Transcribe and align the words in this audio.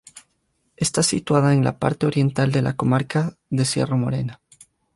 Está 0.77 1.03
situada 1.03 1.53
en 1.53 1.63
la 1.63 1.77
parte 1.77 2.07
oriental 2.07 2.51
de 2.51 2.63
la 2.63 2.75
comarca 2.75 3.37
de 3.51 3.65
Sierra 3.65 3.95
Morena. 3.97 4.41